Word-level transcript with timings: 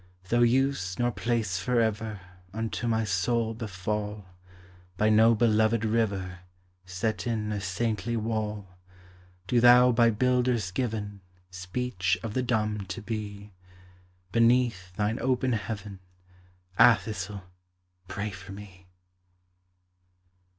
Though 0.29 0.41
use 0.41 0.97
nor 0.97 1.11
place 1.11 1.59
forever 1.59 2.21
Unto 2.53 2.87
my 2.87 3.03
soul 3.03 3.53
befall, 3.53 4.25
By 4.97 5.09
no 5.11 5.35
belovèd 5.35 5.83
river 5.83 6.39
Set 6.87 7.27
in 7.27 7.51
a 7.51 7.61
saintly 7.61 8.17
wall, 8.17 8.79
Do 9.45 9.59
thou 9.59 9.91
by 9.91 10.09
builders 10.09 10.71
given 10.71 11.21
Speech 11.51 12.17
of 12.23 12.33
the 12.33 12.41
dumb 12.41 12.87
to 12.87 12.99
be, 12.99 13.53
Beneath 14.31 14.91
thine 14.95 15.19
open 15.21 15.53
heaven, 15.53 15.99
Athassel! 16.79 17.43
pray 18.07 18.31
for 18.31 18.53
me. 18.53 18.87